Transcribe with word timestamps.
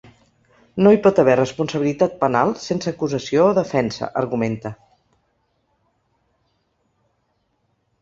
No 0.85 0.93
hi 0.95 0.97
pot 1.07 1.19
haver 1.23 1.35
responsabilitat 1.39 2.15
penal 2.23 2.55
sense 2.65 2.91
acusació 2.93 3.45
o 3.51 3.53
defensa, 3.61 4.11
argumenta. 4.25 4.75